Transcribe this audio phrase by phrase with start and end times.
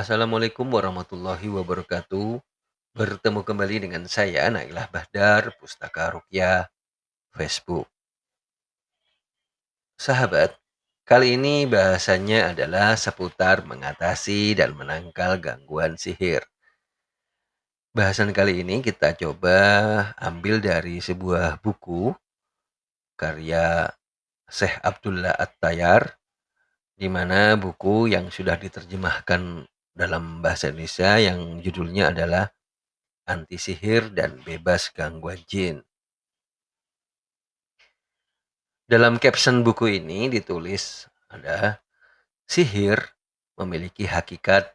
[0.00, 2.40] Assalamualaikum warahmatullahi wabarakatuh.
[2.96, 6.72] Bertemu kembali dengan saya Nailah Bahdar, Pustaka Rukyah,
[7.36, 7.84] Facebook.
[10.00, 10.56] Sahabat,
[11.04, 16.48] kali ini bahasannya adalah seputar mengatasi dan menangkal gangguan sihir.
[17.92, 19.60] Bahasan kali ini kita coba
[20.16, 22.16] ambil dari sebuah buku
[23.20, 23.92] karya
[24.48, 26.16] Syekh Abdullah At-Tayar
[26.96, 29.68] di mana buku yang sudah diterjemahkan
[30.00, 32.48] dalam bahasa Indonesia yang judulnya adalah
[33.28, 35.84] Anti Sihir dan Bebas Gangguan Jin.
[38.88, 41.84] Dalam caption buku ini ditulis ada
[42.48, 42.98] sihir
[43.60, 44.72] memiliki hakikat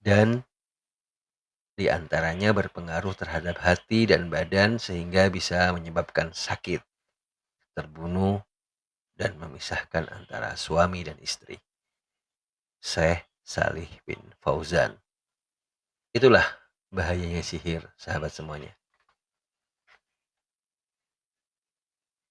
[0.00, 0.46] dan
[1.74, 6.80] di antaranya berpengaruh terhadap hati dan badan sehingga bisa menyebabkan sakit,
[7.76, 8.40] terbunuh,
[9.18, 11.58] dan memisahkan antara suami dan istri.
[12.80, 14.92] Syekh Salih bin Fauzan.
[16.12, 16.44] Itulah
[16.92, 18.76] bahayanya sihir, sahabat semuanya.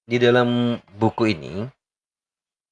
[0.06, 1.66] Di dalam buku ini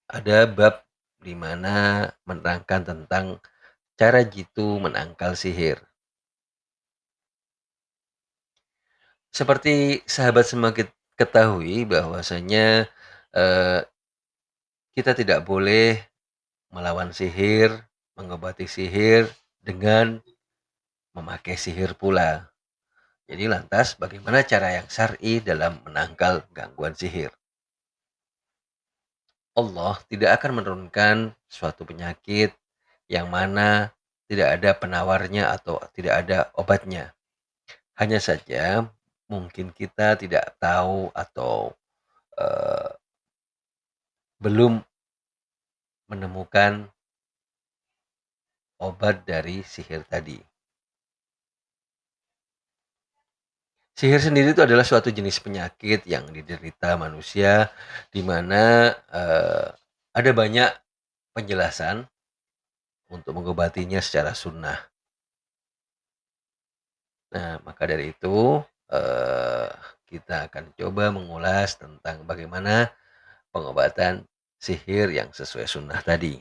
[0.06, 0.86] ada bab
[1.26, 3.42] di mana menerangkan tentang
[3.98, 5.82] cara jitu menangkal sihir.
[9.34, 10.86] Seperti sahabat semakin
[11.18, 12.86] ketahui bahwasanya
[13.34, 13.82] eh,
[14.94, 15.98] kita tidak boleh
[16.70, 17.84] melawan sihir,
[18.16, 19.28] mengobati sihir
[19.60, 20.20] dengan
[21.16, 22.48] memakai sihir pula.
[23.26, 27.34] Jadi lantas bagaimana cara yang syar'i dalam menangkal gangguan sihir?
[29.56, 31.16] Allah tidak akan menurunkan
[31.48, 32.52] suatu penyakit
[33.08, 33.96] yang mana
[34.28, 37.16] tidak ada penawarnya atau tidak ada obatnya.
[37.96, 38.84] Hanya saja
[39.32, 41.72] mungkin kita tidak tahu atau
[42.38, 42.92] uh,
[44.44, 44.84] belum
[46.12, 46.92] menemukan
[48.80, 50.40] obat dari sihir tadi.
[53.96, 57.72] Sihir sendiri itu adalah suatu jenis penyakit yang diderita manusia
[58.12, 59.72] di mana uh,
[60.12, 60.68] ada banyak
[61.32, 62.04] penjelasan
[63.08, 64.76] untuk mengobatinya secara sunnah.
[67.32, 68.60] Nah, maka dari itu
[68.92, 69.70] uh,
[70.08, 72.92] kita akan coba mengulas tentang bagaimana
[73.56, 74.28] pengobatan
[74.60, 76.36] sihir yang sesuai sunnah tadi.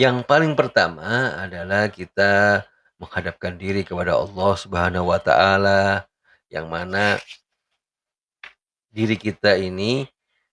[0.00, 2.64] Yang paling pertama adalah kita
[2.96, 6.08] menghadapkan diri kepada Allah Subhanahu wa taala
[6.48, 7.20] yang mana
[8.88, 10.08] diri kita ini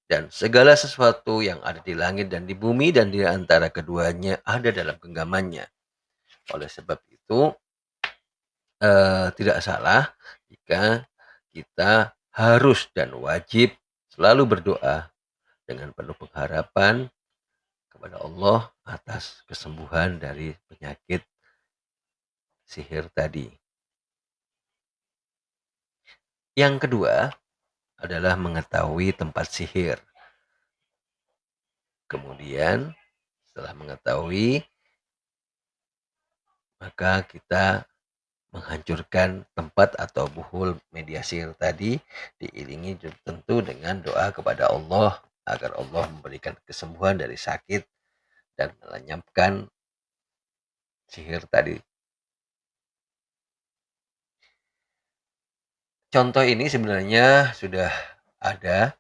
[0.10, 4.76] dan segala sesuatu yang ada di langit dan di bumi dan di antara keduanya ada
[4.76, 5.64] dalam genggamannya.
[6.52, 7.54] Oleh sebab itu
[8.84, 10.10] eh, tidak salah
[10.52, 11.08] jika
[11.56, 13.72] kita harus dan wajib
[14.12, 15.08] selalu berdoa
[15.64, 17.08] dengan penuh pengharapan
[17.88, 21.22] kepada Allah atas kesembuhan dari penyakit
[22.66, 23.54] sihir tadi.
[26.58, 27.30] Yang kedua
[28.02, 30.02] adalah mengetahui tempat sihir.
[32.10, 32.98] Kemudian
[33.46, 34.66] setelah mengetahui
[36.82, 37.86] maka kita
[38.50, 42.02] menghancurkan tempat atau buhul media sihir tadi
[42.42, 47.86] diiringi tentu dengan doa kepada Allah agar Allah memberikan kesembuhan dari sakit
[48.60, 49.72] dan melenyapkan
[51.08, 51.80] sihir tadi.
[56.12, 57.88] Contoh ini sebenarnya sudah
[58.44, 58.92] ada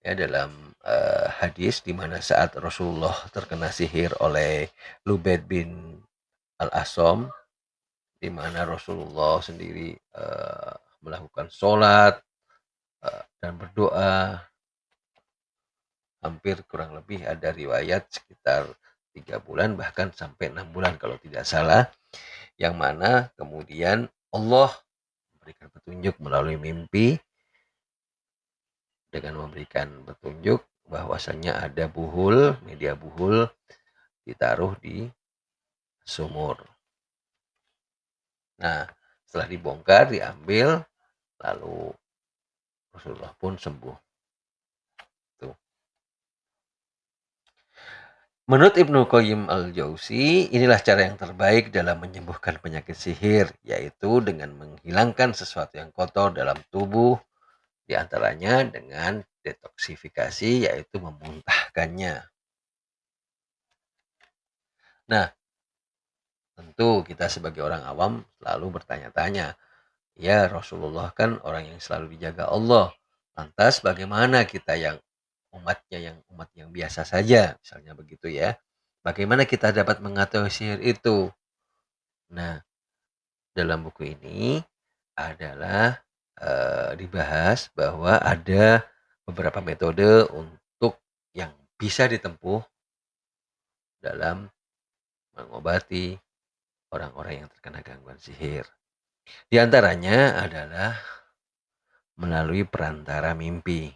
[0.00, 4.72] ya dalam uh, hadis di mana saat Rasulullah terkena sihir oleh
[5.04, 6.00] Lubaid bin
[6.56, 7.28] Al-Asom
[8.16, 10.72] di mana Rasulullah sendiri uh,
[11.04, 12.16] melakukan sholat
[13.04, 14.40] uh, dan berdoa
[16.24, 18.64] hampir kurang lebih ada riwayat sekitar
[19.14, 21.86] tiga bulan bahkan sampai enam bulan kalau tidak salah.
[22.58, 24.70] Yang mana kemudian Allah
[25.38, 27.18] memberikan petunjuk melalui mimpi
[29.14, 33.46] dengan memberikan petunjuk bahwasannya ada buhul media buhul
[34.26, 35.06] ditaruh di
[36.02, 36.58] sumur.
[38.58, 38.90] Nah
[39.26, 40.82] setelah dibongkar diambil
[41.42, 41.90] lalu
[42.94, 43.96] Rasulullah pun sembuh
[48.44, 55.32] Menurut Ibnu Qayyim al-Jauzi, inilah cara yang terbaik dalam menyembuhkan penyakit sihir, yaitu dengan menghilangkan
[55.32, 57.16] sesuatu yang kotor dalam tubuh,
[57.88, 62.20] di antaranya dengan detoksifikasi, yaitu memuntahkannya.
[65.08, 65.32] Nah,
[66.52, 69.56] tentu kita sebagai orang awam selalu bertanya-tanya,
[70.20, 72.92] ya Rasulullah kan orang yang selalu dijaga Allah,
[73.40, 75.00] lantas bagaimana kita yang
[75.54, 78.58] umatnya yang umat yang biasa saja, misalnya begitu ya.
[79.06, 81.30] Bagaimana kita dapat mengetahui sihir itu?
[82.32, 82.60] Nah,
[83.54, 84.58] dalam buku ini
[85.14, 86.02] adalah,
[86.40, 88.82] eee, dibahas bahwa ada
[89.24, 90.98] beberapa metode untuk
[91.32, 92.60] yang bisa ditempuh
[94.02, 94.50] dalam
[95.34, 96.18] mengobati
[96.92, 98.66] orang-orang yang terkena gangguan sihir.
[99.48, 101.00] Di antaranya adalah
[102.20, 103.90] melalui perantara mimpi.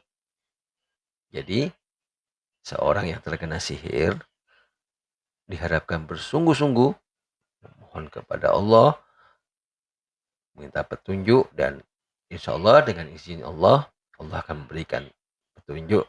[1.28, 1.68] Jadi,
[2.64, 4.16] seorang yang terkena sihir
[5.48, 6.92] diharapkan bersungguh-sungguh
[7.64, 9.00] memohon kepada Allah
[10.52, 11.80] minta petunjuk dan
[12.28, 13.88] insya Allah dengan izin Allah
[14.20, 15.08] Allah akan memberikan
[15.56, 16.04] petunjuk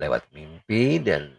[0.00, 1.36] lewat mimpi dan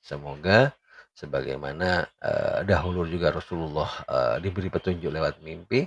[0.00, 0.72] semoga
[1.12, 5.84] sebagaimana uh, dahulu juga Rasulullah uh, diberi petunjuk lewat mimpi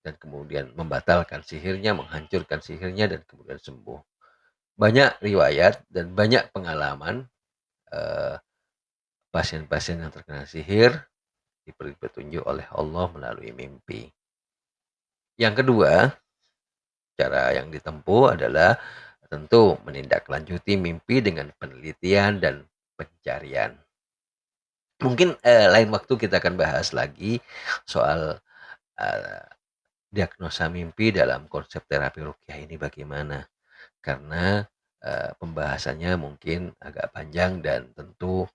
[0.00, 4.00] dan kemudian membatalkan sihirnya, menghancurkan sihirnya dan kemudian sembuh.
[4.80, 7.28] Banyak riwayat dan banyak pengalaman
[7.92, 8.40] uh,
[9.28, 10.96] pasien-pasien yang terkena sihir
[11.68, 14.08] diberi petunjuk oleh Allah melalui mimpi.
[15.36, 16.08] Yang kedua,
[17.20, 18.80] cara yang ditempuh adalah
[19.30, 22.66] tentu menindaklanjuti mimpi dengan penelitian dan
[22.98, 23.78] pencarian.
[25.00, 27.38] Mungkin eh, lain waktu kita akan bahas lagi
[27.86, 28.36] soal
[28.98, 29.44] eh,
[30.10, 33.46] diagnosa mimpi dalam konsep terapi rukyah ini bagaimana.
[34.00, 34.64] Karena
[35.04, 38.48] eh, pembahasannya mungkin agak panjang dan tentu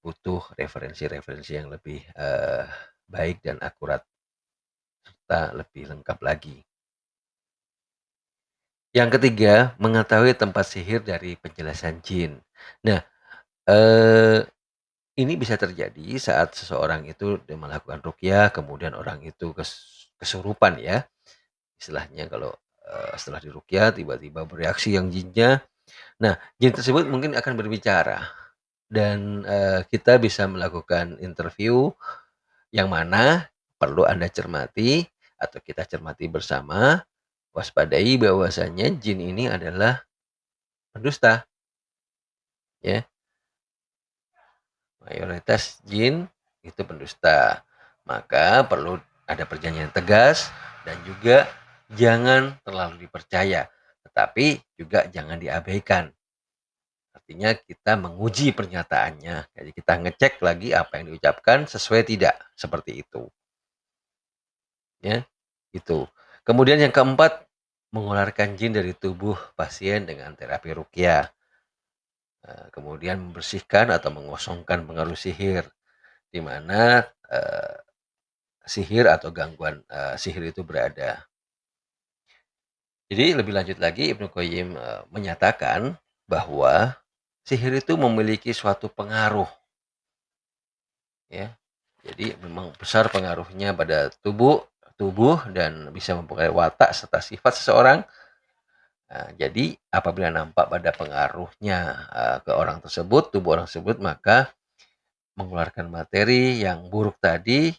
[0.00, 2.64] butuh referensi-referensi yang lebih uh,
[3.04, 4.00] baik dan akurat
[5.04, 6.56] serta lebih lengkap lagi.
[8.90, 12.42] Yang ketiga, mengetahui tempat sihir dari penjelasan jin.
[12.82, 12.98] Nah,
[13.70, 14.42] eh,
[15.14, 21.06] ini bisa terjadi saat seseorang itu melakukan rukyah, kemudian orang itu kes, kesurupan ya.
[21.78, 22.50] Istilahnya kalau
[22.90, 25.62] eh, setelah dirukyah tiba-tiba bereaksi yang jinnya.
[26.18, 28.26] Nah, jin tersebut mungkin akan berbicara.
[28.90, 31.94] Dan uh, kita bisa melakukan interview
[32.74, 33.46] yang mana
[33.78, 35.06] perlu Anda cermati
[35.38, 36.98] atau kita cermati bersama
[37.54, 40.02] waspadai bahwasanya jin ini adalah
[40.90, 41.46] pendusta.
[42.82, 43.06] Ya.
[45.06, 46.26] Mayoritas jin
[46.66, 47.62] itu pendusta.
[48.02, 50.50] Maka perlu ada perjanjian tegas
[50.82, 51.46] dan juga
[51.92, 53.66] jangan terlalu dipercaya
[54.06, 56.10] tetapi juga jangan diabaikan
[57.30, 59.54] Artinya kita menguji pernyataannya.
[59.54, 63.30] Jadi kita ngecek lagi apa yang diucapkan sesuai tidak seperti itu.
[64.98, 65.22] Ya,
[65.70, 66.10] itu.
[66.42, 67.46] Kemudian yang keempat,
[67.94, 71.30] mengeluarkan jin dari tubuh pasien dengan terapi rukyah.
[72.42, 75.70] Nah, kemudian membersihkan atau mengosongkan pengaruh sihir
[76.34, 77.78] di mana uh,
[78.66, 81.29] sihir atau gangguan uh, sihir itu berada.
[83.10, 85.98] Jadi lebih lanjut lagi Ibnu Qayyim uh, menyatakan
[86.30, 86.94] bahwa
[87.42, 89.50] sihir itu memiliki suatu pengaruh.
[91.26, 91.58] Ya.
[92.06, 94.62] Jadi memang besar pengaruhnya pada tubuh,
[94.94, 97.98] tubuh dan bisa mempengaruhi watak serta sifat seseorang.
[99.10, 101.78] Nah, jadi apabila nampak pada pengaruhnya
[102.14, 104.54] uh, ke orang tersebut, tubuh orang tersebut, maka
[105.34, 107.74] mengeluarkan materi yang buruk tadi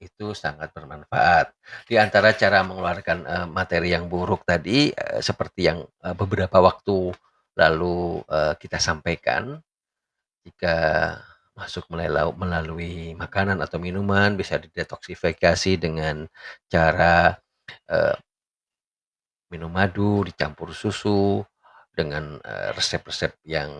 [0.00, 1.52] itu sangat bermanfaat.
[1.84, 7.12] Di antara cara mengeluarkan uh, materi yang buruk tadi, uh, seperti yang uh, beberapa waktu
[7.54, 9.60] lalu uh, kita sampaikan
[10.40, 10.76] jika
[11.52, 16.24] masuk melalui makanan atau minuman bisa didetoksifikasi dengan
[16.72, 17.36] cara
[17.92, 18.16] uh,
[19.52, 21.44] minum madu dicampur susu
[21.92, 22.40] dengan
[22.72, 23.70] resep-resep uh, yang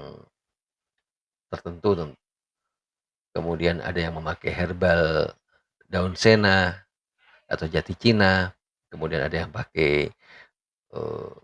[1.49, 2.13] tertentu
[3.33, 5.33] kemudian ada yang memakai herbal
[5.91, 6.87] daun sena
[7.51, 8.55] atau jati cina
[8.87, 10.07] kemudian ada yang pakai
[10.95, 11.35] uh,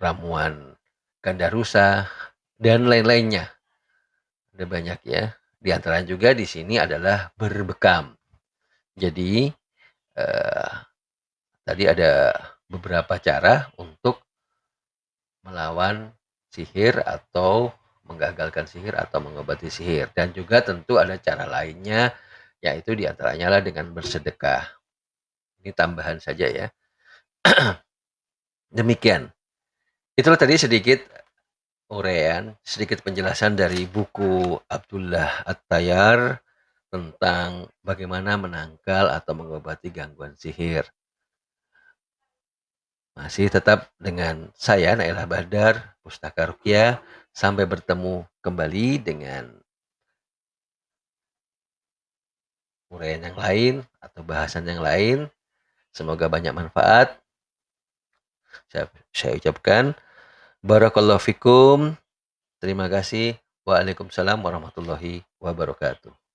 [0.00, 0.76] ramuan
[1.26, 2.06] ganda rusa,
[2.54, 3.50] dan lain-lainnya.
[4.54, 5.34] Ada banyak ya.
[5.58, 8.14] Di antara juga di sini adalah berbekam.
[8.94, 9.50] Jadi
[10.16, 10.72] eh,
[11.66, 12.30] tadi ada
[12.70, 14.22] beberapa cara untuk
[15.42, 16.14] melawan
[16.48, 17.74] sihir atau
[18.06, 22.14] menggagalkan sihir atau mengobati sihir dan juga tentu ada cara lainnya
[22.60, 24.66] yaitu di antaranya lah dengan bersedekah.
[25.62, 26.66] Ini tambahan saja ya.
[28.78, 29.30] Demikian.
[30.16, 31.04] Itulah tadi sedikit
[31.92, 36.40] urean, sedikit penjelasan dari buku Abdullah At-Tayyar
[36.90, 40.88] tentang bagaimana menangkal atau mengobati gangguan sihir.
[43.16, 47.00] Masih tetap dengan saya Nailah Badar, Pustaka Rukia.
[47.32, 49.60] Sampai bertemu kembali dengan
[52.90, 55.26] uraian yang lain atau bahasan yang lain.
[55.90, 57.16] Semoga banyak manfaat.
[58.68, 59.96] Saya, saya ucapkan
[60.66, 61.94] Barakallahu fikum.
[62.58, 63.38] Terima kasih.
[63.62, 66.25] Waalaikumsalam warahmatullahi wabarakatuh.